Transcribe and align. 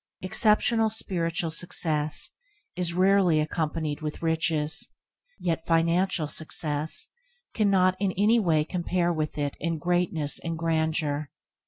Exceptional 0.23 0.89
spiritual 0.89 1.51
success 1.51 2.31
is 2.75 2.95
rarely 2.95 3.39
accompanied 3.39 4.01
with 4.01 4.23
riches, 4.23 4.87
yet 5.39 5.63
financial 5.67 6.25
success 6.27 7.09
cannot 7.53 7.95
in 7.99 8.11
any 8.13 8.39
way 8.39 8.65
compare 8.65 9.13
with 9.13 9.37
it 9.37 9.55
in 9.59 9.77
greatness 9.77 10.39
and 10.39 10.57
grandeur. 10.57 11.29